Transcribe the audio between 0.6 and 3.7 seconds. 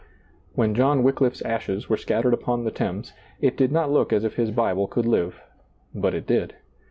John Wyclifs ashes were scattered upon the Thames, it